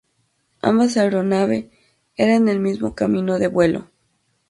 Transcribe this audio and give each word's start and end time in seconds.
Ambas 0.63 0.97
aeronave 0.97 1.69
era 2.15 2.33
en 2.35 2.49
el 2.49 2.59
mismo 2.59 2.95
camino 2.95 3.37
de 3.37 3.45
vuelo. 3.45 3.91